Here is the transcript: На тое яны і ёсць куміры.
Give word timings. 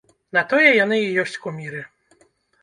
На 0.37 0.41
тое 0.53 0.71
яны 0.77 0.97
і 1.01 1.11
ёсць 1.25 1.37
куміры. 1.45 1.83